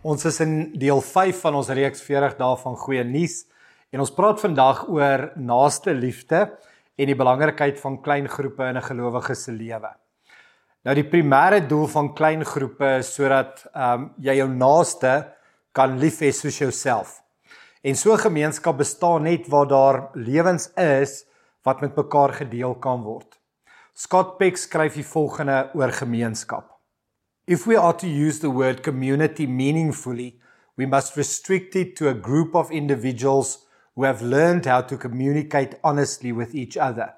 Ons 0.00 0.22
is 0.24 0.38
in 0.40 0.52
deel 0.80 1.02
5 1.04 1.42
van 1.44 1.56
ons 1.58 1.68
reeks 1.76 2.00
40 2.00 2.38
dae 2.38 2.56
van 2.62 2.76
goeie 2.80 3.02
nuus 3.04 3.42
en 3.92 4.00
ons 4.00 4.12
praat 4.16 4.38
vandag 4.40 4.86
oor 4.88 5.26
naaste 5.36 5.92
liefde 5.92 6.46
en 6.96 7.10
die 7.10 7.16
belangrikheid 7.18 7.76
van 7.82 7.98
klein 8.00 8.28
groepe 8.32 8.64
in 8.64 8.78
'n 8.78 8.88
gelowige 8.88 9.34
se 9.34 9.52
lewe. 9.52 9.90
Nou 10.84 10.94
die 10.94 11.04
primêre 11.04 11.60
doel 11.68 11.86
van 11.86 12.14
klein 12.14 12.44
groepe 12.44 12.96
is 13.00 13.12
sodat 13.14 13.66
ehm 13.74 14.00
um, 14.00 14.14
jy 14.16 14.36
jou 14.40 14.48
naaste 14.48 15.34
kan 15.72 15.98
lief 15.98 16.20
hê 16.20 16.32
soos 16.32 16.58
jouself. 16.58 17.20
En 17.84 17.94
so 17.94 18.14
'n 18.14 18.24
gemeenskap 18.24 18.78
bestaan 18.78 19.22
net 19.22 19.48
waar 19.48 19.68
daar 19.68 20.08
lewens 20.14 20.72
is 20.76 21.26
wat 21.62 21.80
met 21.82 21.96
mekaar 21.96 22.32
gedeel 22.32 22.74
kan 22.74 23.02
word. 23.02 23.38
Scott 23.92 24.38
Peck 24.38 24.56
skryf 24.56 24.94
die 24.94 25.04
volgende 25.04 25.70
oor 25.74 25.92
gemeenskap. 25.92 26.79
If 27.50 27.66
we 27.66 27.74
are 27.74 27.94
to 27.94 28.06
use 28.06 28.38
the 28.38 28.48
word 28.48 28.84
community 28.84 29.44
meaningfully, 29.44 30.38
we 30.76 30.86
must 30.86 31.16
restrict 31.16 31.74
it 31.74 31.96
to 31.96 32.08
a 32.08 32.14
group 32.14 32.54
of 32.54 32.70
individuals 32.70 33.66
who 33.96 34.04
have 34.04 34.22
learned 34.22 34.66
how 34.66 34.82
to 34.82 34.96
communicate 34.96 35.74
honestly 35.82 36.30
with 36.30 36.54
each 36.54 36.76
other, 36.76 37.12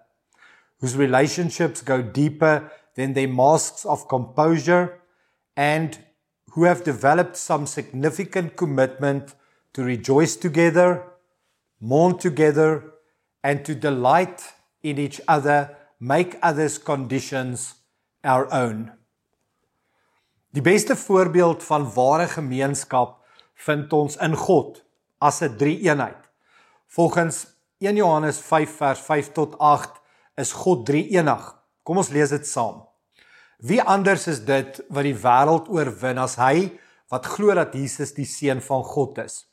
whose 0.81 0.97
relationships 0.97 1.83
go 1.83 2.01
deeper 2.01 2.73
than 2.95 3.13
their 3.13 3.29
masks 3.29 3.85
of 3.85 4.09
composure, 4.09 5.03
and 5.55 5.99
who 6.53 6.65
have 6.65 6.83
developed 6.83 7.37
some 7.37 7.67
significant 7.67 8.57
commitment 8.57 9.35
to 9.75 9.85
rejoice 9.85 10.35
together, 10.35 11.13
mourn 11.79 12.17
together, 12.17 12.95
and 13.45 13.67
to 13.67 13.75
delight 13.75 14.55
in 14.83 14.97
each 14.97 15.21
other, 15.29 15.77
make 16.01 16.39
others' 16.41 16.79
conditions 16.79 17.75
our 18.25 18.51
own. 18.51 18.93
Die 20.53 20.61
beste 20.61 20.97
voorbeeld 20.97 21.63
van 21.65 21.87
ware 21.95 22.27
gemeenskap 22.29 23.15
vind 23.65 23.93
ons 23.97 24.19
in 24.21 24.35
God 24.37 24.83
as 25.19 25.41
'n 25.41 25.57
drie-eenheid. 25.57 26.29
Volgens 26.87 27.47
1 27.79 27.97
Johannes 27.97 28.39
5 28.39 28.77
vers 28.77 29.01
5 29.01 29.33
tot 29.33 29.59
8 29.59 30.01
is 30.37 30.53
God 30.53 30.85
drie-enig. 30.87 31.57
Kom 31.83 31.97
ons 31.97 32.09
lees 32.09 32.29
dit 32.29 32.47
saam. 32.47 32.85
Wie 33.59 33.83
anders 33.83 34.27
is 34.27 34.45
dit 34.45 34.85
wat 34.89 35.03
die 35.03 35.17
wêreld 35.17 35.69
oorwin 35.69 36.19
as 36.19 36.37
hy 36.37 36.79
wat 37.09 37.27
glo 37.27 37.55
dat 37.55 37.73
Jesus 37.73 38.13
die 38.13 38.29
seun 38.29 38.61
van 38.61 38.85
God 38.85 39.19
is? 39.19 39.49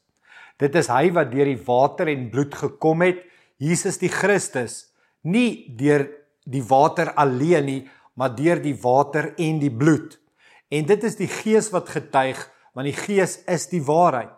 Dit 0.57 0.75
is 0.75 0.87
hy 0.87 1.11
wat 1.11 1.31
deur 1.31 1.45
die 1.45 1.63
water 1.65 2.07
en 2.07 2.29
bloed 2.29 2.55
gekom 2.55 3.01
het, 3.01 3.23
Jesus 3.57 3.97
die 3.97 4.11
Christus, 4.11 4.91
nie 5.21 5.75
deur 5.77 6.09
die 6.43 6.63
water 6.63 7.13
alleen 7.15 7.65
nie, 7.65 7.89
maar 8.15 8.35
deur 8.35 8.59
die 8.59 8.75
water 8.75 9.33
en 9.37 9.59
die 9.59 9.71
bloed. 9.71 10.19
En 10.69 10.85
dit 10.85 11.03
is 11.03 11.17
die 11.17 11.29
Gees 11.29 11.69
wat 11.73 11.89
getuig, 11.89 12.41
want 12.77 12.85
die 12.85 12.97
Gees 12.97 13.39
is 13.49 13.67
die 13.71 13.81
waarheid. 13.83 14.35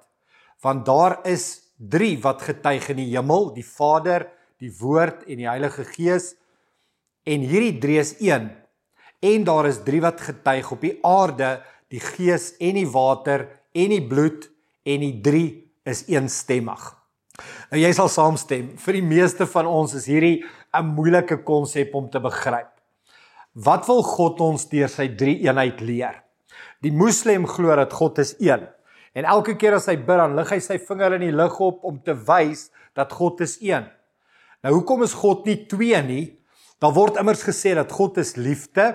Want 0.63 0.85
daar 0.87 1.19
is 1.27 1.73
3 1.91 2.19
wat 2.23 2.45
getuig 2.45 2.87
in 2.93 3.01
die 3.01 3.09
hemel, 3.11 3.49
die 3.55 3.65
Vader, 3.65 4.29
die 4.61 4.71
Woord 4.79 5.25
en 5.27 5.41
die 5.41 5.49
Heilige 5.49 5.83
Gees. 5.89 6.35
En 7.27 7.43
hierdie 7.45 7.77
3 7.81 7.99
is 7.99 8.13
1. 8.21 8.49
En 9.21 9.43
daar 9.45 9.67
is 9.69 9.81
3 9.85 10.01
wat 10.05 10.21
getuig 10.21 10.71
op 10.71 10.81
die 10.81 10.95
aarde, 11.05 11.59
die 11.91 12.01
Gees 12.01 12.53
en 12.59 12.79
die 12.79 12.87
water 12.87 13.47
en 13.73 13.93
die 13.93 14.03
bloed 14.07 14.47
en 14.87 15.03
die 15.03 15.17
3 15.21 15.45
is 15.91 16.05
eensstemmig. 16.09 16.81
Nou 17.71 17.79
jy 17.81 17.91
sal 17.95 18.09
saamstem, 18.11 18.75
vir 18.77 18.97
die 18.99 19.05
meeste 19.05 19.47
van 19.49 19.67
ons 19.69 19.95
is 19.97 20.05
hierdie 20.09 20.43
'n 20.73 20.93
moeilike 20.95 21.43
konsep 21.43 21.95
om 21.95 22.09
te 22.09 22.19
begryp. 22.19 22.80
Wat 23.51 23.83
wil 23.89 23.99
God 24.07 24.39
ons 24.39 24.63
deur 24.71 24.87
sy 24.87 25.09
drie 25.19 25.41
eenheid 25.43 25.81
leer? 25.83 26.21
Die 26.79 26.93
moslem 26.95 27.43
glo 27.49 27.75
dat 27.75 27.91
God 27.93 28.21
is 28.23 28.35
een. 28.39 28.63
En 29.11 29.27
elke 29.27 29.57
keer 29.59 29.75
as 29.75 29.89
hy 29.91 29.97
bid, 29.99 30.17
dan 30.21 30.37
lig 30.37 30.53
hy 30.53 30.59
sy 30.63 30.77
vinger 30.79 31.17
in 31.17 31.25
die 31.25 31.35
lug 31.35 31.57
op 31.59 31.83
om 31.87 31.97
te 31.99 32.15
wys 32.15 32.69
dat 32.95 33.11
God 33.11 33.43
is 33.43 33.57
een. 33.59 33.89
Nou 34.63 34.77
hoekom 34.77 35.03
is 35.03 35.15
God 35.17 35.43
nie 35.49 35.57
twee 35.67 35.99
nie? 36.05 36.25
Daar 36.81 36.95
word 36.95 37.19
immers 37.19 37.43
gesê 37.43 37.75
dat 37.75 37.91
God 37.91 38.21
is 38.21 38.37
liefde 38.39 38.93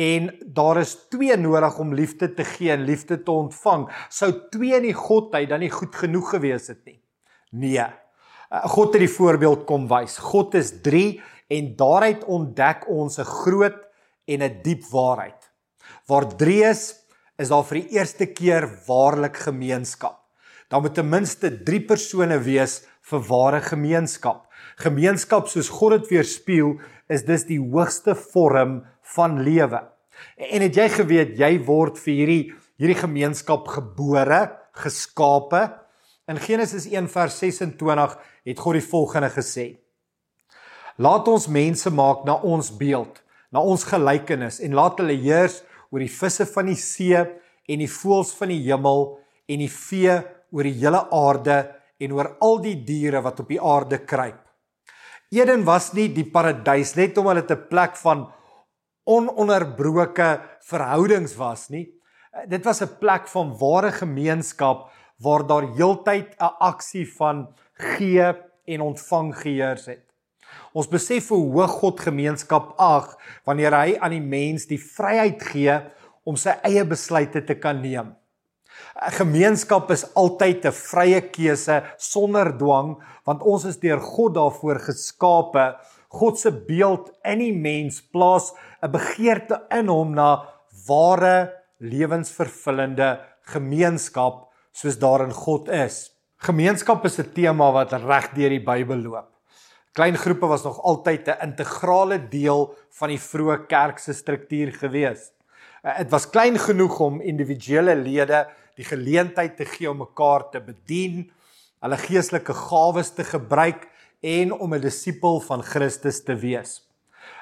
en 0.00 0.30
daar 0.46 0.80
is 0.80 0.94
twee 1.12 1.36
nodig 1.36 1.76
om 1.82 1.92
liefde 1.94 2.30
te 2.34 2.46
gee 2.46 2.72
en 2.72 2.86
liefde 2.88 3.20
te 3.20 3.34
ontvang. 3.34 3.84
Sou 4.08 4.30
twee 4.54 4.78
in 4.78 4.88
die 4.88 4.96
godheid 4.96 5.50
dan 5.50 5.60
nie 5.60 5.70
goed 5.70 5.92
genoeg 5.98 6.32
gewees 6.38 6.70
het 6.72 6.80
nie? 6.88 6.96
Nee. 7.52 7.84
Uh, 8.50 8.64
God 8.72 8.94
het 8.96 9.04
die 9.04 9.12
voorbeeld 9.12 9.66
kom 9.68 9.90
wys. 9.90 10.16
God 10.24 10.56
is 10.58 10.72
3 10.82 11.20
en 11.52 11.70
daaruit 11.76 12.24
ontdek 12.24 12.88
ons 12.88 13.18
'n 13.18 13.28
groot 13.28 13.89
en 14.30 14.42
'n 14.42 14.62
diep 14.62 14.84
waarheid. 14.90 15.50
Waar 16.06 16.26
3 16.36 16.62
is, 16.70 16.94
is 17.38 17.48
daar 17.48 17.64
vir 17.64 17.80
die 17.80 17.98
eerste 17.98 18.26
keer 18.26 18.68
waarlik 18.86 19.36
gemeenskap. 19.36 20.18
Daar 20.68 20.80
moet 20.80 20.94
ten 20.94 21.08
minste 21.08 21.50
3 21.62 21.80
persone 21.84 22.38
wees 22.38 22.82
vir 23.10 23.20
ware 23.26 23.60
gemeenskap. 23.60 24.46
Gemeenskap 24.76 25.48
soos 25.48 25.68
God 25.68 25.96
dit 25.98 26.10
weerspieël, 26.10 26.76
is 27.08 27.24
dus 27.26 27.46
die 27.48 27.58
hoogste 27.58 28.14
vorm 28.14 28.84
van 29.16 29.42
lewe. 29.42 29.80
En 30.36 30.62
het 30.62 30.76
jy 30.76 30.88
geweet 30.88 31.38
jy 31.38 31.58
word 31.66 31.98
vir 31.98 32.14
hierdie 32.14 32.44
hierdie 32.80 32.96
gemeenskap 32.96 33.66
gebore, 33.68 34.40
geskape? 34.80 35.66
In 36.30 36.38
Genesis 36.40 36.86
1:26 36.88 38.16
het 38.44 38.58
God 38.58 38.78
die 38.78 38.86
volgende 38.86 39.28
gesê: 39.34 39.66
Laat 40.96 41.28
ons 41.28 41.48
mense 41.48 41.90
maak 41.90 42.24
na 42.24 42.38
ons 42.40 42.70
beeld, 42.76 43.20
na 43.52 43.60
ons 43.60 43.84
gelykenis 43.84 44.60
en 44.64 44.76
laat 44.78 44.98
hulle 45.02 45.16
heers 45.18 45.62
oor 45.90 46.02
die 46.04 46.12
visse 46.12 46.46
van 46.46 46.70
die 46.70 46.78
see 46.78 47.18
en 47.70 47.82
die 47.82 47.90
voëls 47.90 48.32
van 48.38 48.52
die 48.52 48.62
hemel 48.66 49.06
en 49.50 49.62
die 49.64 49.72
vee 49.72 50.16
oor 50.50 50.66
die 50.66 50.78
hele 50.78 51.02
aarde 51.14 51.58
en 52.00 52.14
oor 52.16 52.34
al 52.40 52.60
die 52.64 52.76
diere 52.86 53.22
wat 53.22 53.42
op 53.42 53.50
die 53.50 53.60
aarde 53.60 54.00
kruip. 54.06 54.40
Eden 55.30 55.62
was 55.66 55.92
nie 55.94 56.08
die 56.10 56.26
paradys 56.26 56.96
net 56.98 57.18
omdat 57.18 57.46
dit 57.46 57.56
'n 57.56 57.68
plek 57.68 57.96
van 57.96 58.32
ononderbroke 59.06 60.40
verhoudings 60.62 61.36
was 61.36 61.70
nie. 61.70 61.86
Dit 62.46 62.64
was 62.64 62.82
'n 62.82 62.98
plek 62.98 63.28
van 63.28 63.56
ware 63.58 63.92
gemeenskap 63.92 64.90
waar 65.18 65.46
daar 65.46 65.66
heeltyd 65.76 66.34
'n 66.38 66.54
aksie 66.58 67.06
van 67.16 67.54
gee 67.74 68.34
en 68.64 68.80
ontvang 68.80 69.36
geheers 69.36 69.86
het. 69.86 70.09
Ons 70.72 70.88
besef 70.88 71.28
hoe 71.28 71.52
hoog 71.52 71.78
God 71.80 72.00
gemeenskap 72.00 72.74
ag 72.78 73.16
wanneer 73.48 73.74
hy 73.74 73.98
aan 73.98 74.14
die 74.14 74.24
mens 74.24 74.66
die 74.70 74.78
vryheid 74.78 75.42
gee 75.42 75.80
om 76.24 76.36
sy 76.36 76.54
eie 76.66 76.84
besluite 76.84 77.42
te 77.46 77.56
kan 77.58 77.80
neem. 77.82 78.14
'n 79.06 79.12
Gemeenskap 79.12 79.90
is 79.90 80.04
altyd 80.14 80.66
'n 80.66 80.72
vrye 80.72 81.20
keuse 81.34 81.82
sonder 81.98 82.52
dwang 82.58 82.96
want 83.26 83.42
ons 83.42 83.64
is 83.64 83.80
deur 83.80 84.00
God 84.00 84.34
daarvoor 84.34 84.78
geskape. 84.88 85.76
God 86.08 86.38
se 86.38 86.50
beeld 86.50 87.10
in 87.24 87.38
die 87.38 87.54
mens 87.54 88.00
plaas 88.00 88.52
'n 88.82 88.90
begeerte 88.90 89.62
in 89.70 89.88
hom 89.88 90.14
na 90.14 90.44
ware 90.88 91.52
lewensvervullende 91.80 93.20
gemeenskap 93.52 94.48
soos 94.72 94.98
daarin 94.98 95.32
God 95.32 95.68
is. 95.68 96.10
Gemeenskap 96.38 97.04
is 97.04 97.18
'n 97.18 97.32
tema 97.34 97.72
wat 97.72 97.92
reg 97.92 98.32
deur 98.34 98.50
die 98.50 98.64
Bybel 98.64 98.96
loop. 98.96 99.28
Klein 99.92 100.14
groepe 100.16 100.46
was 100.46 100.62
nog 100.62 100.78
altyd 100.82 101.28
'n 101.28 101.42
integrale 101.42 102.28
deel 102.28 102.74
van 102.90 103.08
die 103.08 103.18
vroeë 103.18 103.66
kerk 103.66 103.98
se 103.98 104.12
struktuur 104.12 104.72
gewees. 104.72 105.32
Eh, 105.82 105.98
dit 105.98 106.10
was 106.10 106.30
klein 106.30 106.58
genoeg 106.58 107.00
om 107.00 107.20
individuele 107.20 107.96
lede 107.96 108.46
die 108.76 108.84
geleentheid 108.84 109.56
te 109.56 109.64
gee 109.64 109.90
om 109.90 109.98
mekaar 109.98 110.50
te 110.50 110.60
bedien, 110.60 111.32
hulle 111.80 111.96
geestelike 111.96 112.54
gawes 112.54 113.10
te 113.10 113.24
gebruik 113.24 113.88
en 114.20 114.52
om 114.52 114.74
'n 114.74 114.80
disipel 114.80 115.40
van 115.40 115.62
Christus 115.62 116.22
te 116.22 116.36
wees. 116.36 116.86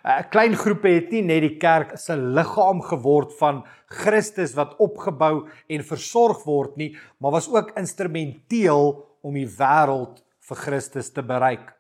'n 0.05 0.29
Klein 0.31 0.57
groepe 0.57 0.89
het 0.89 1.11
nie 1.11 1.23
net 1.23 1.41
die 1.41 1.57
kerk 1.59 1.99
se 1.99 2.17
liggaam 2.17 2.81
geword 2.83 3.39
van 3.39 3.65
Christus 3.87 4.55
wat 4.55 4.77
opgebou 4.79 5.49
en 5.69 5.85
versorg 5.85 6.45
word 6.45 6.77
nie, 6.77 6.97
maar 7.19 7.33
was 7.33 7.49
ook 7.49 7.77
instrumenteel 7.77 9.05
om 9.23 9.35
die 9.35 9.49
wêreld 9.59 10.23
vir 10.41 10.57
Christus 10.57 11.13
te 11.13 11.23
bereik. 11.23 11.78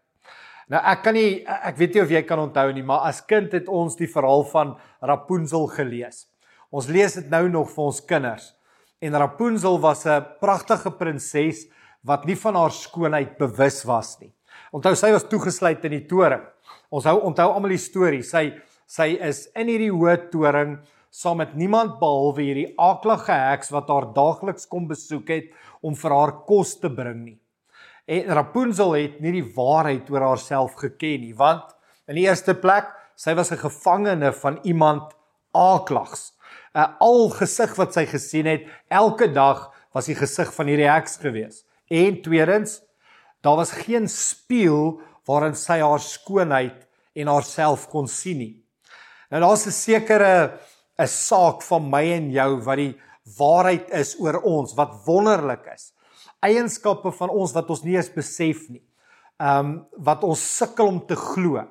Nou 0.69 0.81
ek 0.85 1.01
kan 1.05 1.17
nie 1.17 1.45
ek 1.49 1.79
weet 1.81 1.95
nie 1.97 2.03
of 2.03 2.11
jy 2.13 2.21
kan 2.29 2.43
onthou 2.43 2.67
nie, 2.77 2.85
maar 2.85 3.07
as 3.09 3.23
kind 3.25 3.55
het 3.57 3.69
ons 3.73 3.97
die 3.97 4.11
verhaal 4.11 4.45
van 4.51 4.75
Rapunzel 5.01 5.65
gelees. 5.73 6.27
Ons 6.69 6.91
lees 6.93 7.15
dit 7.17 7.31
nou 7.33 7.47
nog 7.49 7.71
vir 7.73 7.85
ons 7.87 8.01
kinders. 8.05 8.53
En 9.01 9.17
Rapunzel 9.17 9.79
was 9.81 10.05
'n 10.07 10.25
pragtige 10.41 10.91
prinses 10.91 11.67
wat 12.05 12.27
nie 12.27 12.37
van 12.37 12.55
haar 12.55 12.71
skoonheid 12.71 13.39
bewus 13.39 13.85
was 13.85 14.21
nie. 14.21 14.33
Onthou 14.73 14.95
sy 14.95 15.13
was 15.13 15.25
toegesluit 15.25 15.85
in 15.85 15.93
die 15.93 16.07
toring. 16.07 16.43
Ons 16.91 17.05
hou 17.05 17.21
onthou 17.21 17.53
almal 17.53 17.71
die 17.71 17.79
storie. 17.79 18.23
Sy 18.23 18.53
sy 18.87 19.19
is 19.21 19.49
in 19.55 19.69
hierdie 19.69 19.93
hoë 19.93 20.31
toring 20.31 20.79
saam 21.11 21.39
met 21.39 21.55
niemand 21.55 21.99
behalwe 22.01 22.43
hierdie 22.43 22.75
aaklige 22.77 23.33
heks 23.33 23.71
wat 23.71 23.89
haar 23.89 24.13
daagliks 24.15 24.67
kom 24.67 24.87
besoek 24.89 25.29
het 25.29 25.51
om 25.83 25.95
vir 25.95 26.11
haar 26.11 26.33
kos 26.45 26.77
te 26.81 26.89
bring 26.89 27.25
nie. 27.25 27.39
En 28.09 28.31
Rapunzel 28.33 28.95
het 28.97 29.19
nie 29.21 29.35
die 29.37 29.49
waarheid 29.53 30.09
oor 30.09 30.25
haarself 30.31 30.79
geken 30.81 31.27
nie, 31.27 31.35
want 31.37 31.75
in 32.09 32.17
die 32.17 32.25
eerste 32.25 32.55
plek, 32.57 32.89
sy 33.21 33.35
was 33.37 33.53
'n 33.53 33.61
gevangene 33.61 34.33
van 34.33 34.59
iemand 34.65 35.13
aaklags. 35.53 36.33
'n 36.75 36.97
Al 37.01 37.29
gesig 37.29 37.77
wat 37.77 37.93
sy 37.93 38.07
gesien 38.07 38.47
het, 38.47 38.65
elke 38.89 39.29
dag 39.33 39.75
was 39.93 40.07
die 40.07 40.15
gesig 40.15 40.55
van 40.55 40.67
hierdie 40.67 40.89
heks 40.89 41.17
gewees. 41.17 41.65
En 41.91 42.23
tweedens, 42.23 42.81
daar 43.43 43.57
was 43.57 43.73
geen 43.73 44.09
spieël 44.09 45.01
waarin 45.27 45.55
sy 45.55 45.81
haar 45.81 46.01
skoonheid 46.01 46.87
en 47.15 47.27
haarself 47.27 47.89
kon 47.89 48.09
sien 48.09 48.39
nie. 48.39 48.65
Nou 49.31 49.41
daar's 49.43 49.67
'n 49.67 49.71
sekere 49.71 50.59
'n 50.99 51.07
saak 51.07 51.63
van 51.63 51.91
my 51.91 52.05
en 52.13 52.31
jou 52.31 52.63
wat 52.65 52.77
die 52.77 52.97
waarheid 53.39 53.91
is 53.91 54.17
oor 54.21 54.41
ons 54.43 54.75
wat 54.75 55.05
wonderlik 55.05 55.67
is. 55.75 55.93
Eienskappe 56.45 57.13
van 57.19 57.33
ons 57.33 57.55
wat 57.57 57.71
ons 57.71 57.85
nie 57.87 57.97
eens 57.97 58.11
besef 58.15 58.67
nie. 58.73 58.83
Um 59.39 59.85
wat 60.05 60.25
ons 60.27 60.43
sukkel 60.57 60.91
om 60.91 61.01
te 61.07 61.17
glo. 61.19 61.63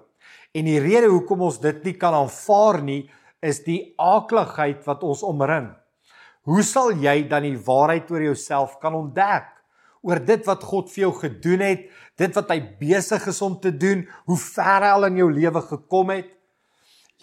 En 0.55 0.65
die 0.69 0.79
rede 0.81 1.09
hoekom 1.11 1.43
ons 1.49 1.59
dit 1.61 1.83
nie 1.85 1.97
kan 1.99 2.15
aanvaar 2.15 2.81
nie 2.83 3.03
is 3.43 3.61
die 3.65 3.93
aakligheid 4.01 4.85
wat 4.87 5.03
ons 5.05 5.21
omring. 5.23 5.69
Hoe 6.47 6.63
sal 6.63 6.93
jy 6.95 7.21
dan 7.29 7.43
die 7.43 7.59
waarheid 7.59 8.09
oor 8.11 8.23
jouself 8.31 8.79
kan 8.81 8.95
ontdek? 8.95 9.57
oor 10.07 10.21
dit 10.23 10.45
wat 10.47 10.63
God 10.63 10.89
vir 10.93 11.07
jou 11.07 11.11
gedoen 11.19 11.63
het, 11.65 11.85
dit 12.19 12.39
wat 12.39 12.51
hy 12.53 12.59
besig 12.79 13.27
is 13.29 13.41
om 13.45 13.57
te 13.61 13.73
doen, 13.75 14.05
hoe 14.29 14.39
ver 14.39 14.85
hy 14.85 14.93
al 14.95 15.09
in 15.09 15.21
jou 15.21 15.29
lewe 15.33 15.63
gekom 15.67 16.13
het. 16.15 16.31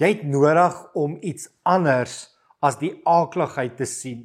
Jy 0.01 0.11
het 0.17 0.25
nodig 0.27 0.77
om 0.99 1.17
iets 1.23 1.49
anders 1.63 2.17
as 2.65 2.79
die 2.81 2.93
aakligheid 3.07 3.77
te 3.79 3.89
sien. 3.89 4.25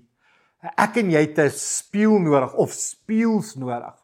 Ek 0.59 0.97
en 0.99 1.11
jy 1.13 1.21
het 1.23 1.37
'n 1.39 1.49
spieël 1.55 2.19
nodig 2.19 2.53
of 2.53 2.71
spieëls 2.71 3.55
nodig. 3.55 3.95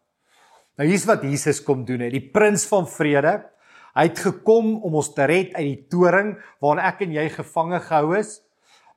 Nou 0.78 0.88
hier's 0.88 1.06
wat 1.06 1.24
Jesus 1.24 1.62
kom 1.63 1.84
doen 1.86 2.00
het, 2.00 2.12
die 2.12 2.31
prins 2.31 2.66
van 2.66 2.88
vrede. 2.88 3.44
Hy 3.96 4.04
het 4.04 4.19
gekom 4.19 4.84
om 4.84 4.96
ons 4.96 5.13
te 5.13 5.25
red 5.25 5.54
uit 5.56 5.66
die 5.66 5.88
toring 5.90 6.38
waarin 6.60 6.84
ek 6.86 7.02
en 7.02 7.12
jy 7.12 7.30
gevange 7.30 7.80
gehou 7.80 8.16
is. 8.18 8.42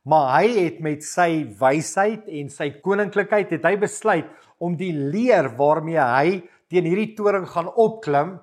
Maar 0.05 0.41
hy 0.41 0.49
het 0.65 0.81
met 0.81 1.03
sy 1.03 1.47
wysheid 1.59 2.29
en 2.29 2.49
sy 2.49 2.71
koninklikheid 2.81 3.51
het 3.51 3.65
hy 3.65 3.77
besluit 3.77 4.27
om 4.59 4.77
die 4.77 4.93
leer 4.93 5.51
waarmee 5.57 6.01
hy 6.01 6.43
teen 6.69 6.85
hierdie 6.85 7.15
toring 7.15 7.47
gaan 7.47 7.69
opklim 7.69 8.41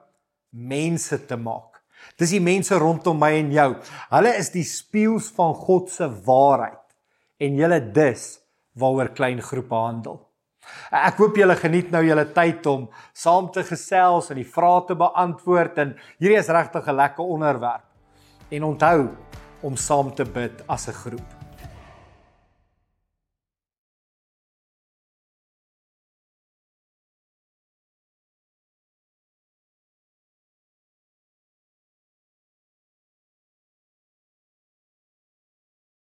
mense 0.52 1.26
te 1.28 1.36
maak. 1.36 1.82
Dis 2.18 2.32
die 2.32 2.44
mense 2.44 2.76
rondom 2.76 3.20
my 3.20 3.32
en 3.40 3.52
jou. 3.52 3.76
Hulle 4.12 4.36
is 4.40 4.50
die 4.50 4.64
spieëls 4.64 5.32
van 5.36 5.54
God 5.54 5.90
se 5.90 6.08
waarheid 6.08 6.84
en 7.40 7.56
julle 7.56 7.80
dis 7.80 8.45
waaroor 8.76 9.14
klein 9.16 9.42
groepe 9.42 9.76
handel. 9.76 10.20
Ek 10.92 11.20
hoop 11.22 11.38
julle 11.38 11.56
geniet 11.60 11.92
nou 11.94 12.02
julle 12.06 12.26
tyd 12.34 12.66
om 12.66 12.88
saam 13.14 13.52
te 13.54 13.64
gesels 13.68 14.32
en 14.34 14.42
die 14.42 14.48
vrae 14.58 14.82
te 14.88 14.98
beantwoord 14.98 15.78
en 15.84 15.96
hierdie 16.18 16.42
is 16.42 16.50
regtig 16.50 16.88
'n 16.88 16.96
lekker 16.96 17.26
onderwerp. 17.26 17.86
En 18.52 18.64
onthou 18.64 19.10
om 19.62 19.76
saam 19.76 20.14
te 20.16 20.26
bid 20.26 20.64
as 20.68 20.88
'n 20.88 20.94
groep. 20.94 21.45